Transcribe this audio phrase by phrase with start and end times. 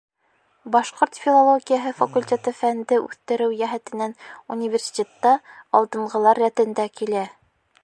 [0.75, 4.17] Башҡорт филологияһы факультеты фәнде үҫтереү йәһәтенән
[4.57, 5.37] университетта
[5.83, 7.25] алдынғылар рәтендә килә.